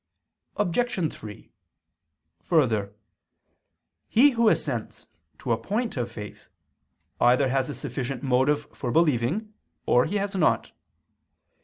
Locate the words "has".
7.49-7.69, 10.15-10.33